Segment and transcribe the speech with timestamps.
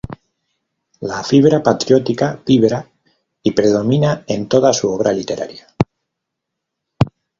[1.09, 2.89] La fibra patriótica vibra
[3.43, 5.67] y predomina en toda su obra literaria.